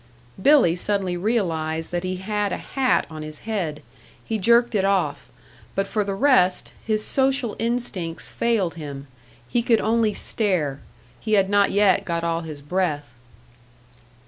Billy 0.41 0.75
suddenly 0.75 1.15
realised 1.15 1.91
that 1.91 2.03
he 2.03 2.15
had 2.15 2.51
a 2.51 2.57
hat 2.57 3.05
on 3.07 3.21
his 3.21 3.41
head. 3.45 3.83
He 4.25 4.39
jerked 4.39 4.73
it 4.73 4.83
off; 4.83 5.29
but 5.75 5.85
for 5.85 6.03
the 6.03 6.15
rest, 6.15 6.71
his 6.83 7.05
social 7.05 7.55
instincts 7.59 8.27
failed 8.27 8.73
him. 8.73 9.05
He 9.47 9.61
could 9.61 9.79
only 9.79 10.15
stare. 10.15 10.79
He 11.19 11.33
had 11.33 11.51
not 11.51 11.69
yet 11.71 12.03
got 12.03 12.23
all 12.23 12.41
his 12.41 12.61
breath. 12.61 13.13